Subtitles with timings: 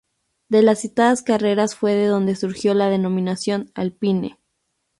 [0.49, 4.39] De las citadas carreras fue de donde surgió la denominación Alpine.